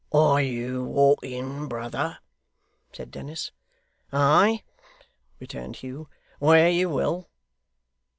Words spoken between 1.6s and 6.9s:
brother?' said Dennis. 'Ay!' returned Hugh. 'Where you